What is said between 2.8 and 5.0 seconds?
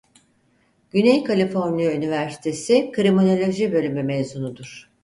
Kriminoloji Bölümü mezunudur.